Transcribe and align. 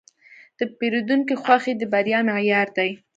د 0.57 0.59
پیرودونکي 0.77 1.35
خوښي 1.43 1.73
د 1.77 1.81
بریا 1.93 2.19
معیار 2.27 2.67
دی. 2.77 2.91